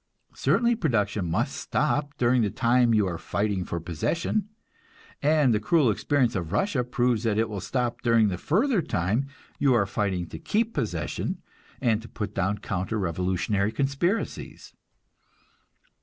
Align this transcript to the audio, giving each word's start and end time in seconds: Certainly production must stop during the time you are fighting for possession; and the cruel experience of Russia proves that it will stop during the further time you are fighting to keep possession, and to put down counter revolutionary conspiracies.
Certainly 0.33 0.77
production 0.77 1.29
must 1.29 1.55
stop 1.55 2.17
during 2.17 2.41
the 2.41 2.49
time 2.49 2.91
you 2.91 3.05
are 3.05 3.19
fighting 3.19 3.63
for 3.63 3.79
possession; 3.79 4.49
and 5.21 5.53
the 5.53 5.59
cruel 5.59 5.91
experience 5.91 6.35
of 6.35 6.51
Russia 6.51 6.83
proves 6.83 7.21
that 7.21 7.37
it 7.37 7.47
will 7.47 7.61
stop 7.61 8.01
during 8.01 8.27
the 8.29 8.39
further 8.39 8.81
time 8.81 9.27
you 9.59 9.75
are 9.75 9.85
fighting 9.85 10.25
to 10.29 10.39
keep 10.39 10.73
possession, 10.73 11.43
and 11.81 12.01
to 12.01 12.09
put 12.09 12.33
down 12.33 12.57
counter 12.57 12.97
revolutionary 12.97 13.71
conspiracies. 13.71 14.73